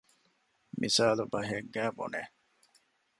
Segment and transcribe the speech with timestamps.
[0.79, 2.21] މިސާލުބަހެއްގައި ބުނެ